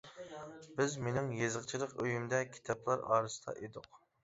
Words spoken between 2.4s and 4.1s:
كىتابلار ئارىسىدا ئىدۇق.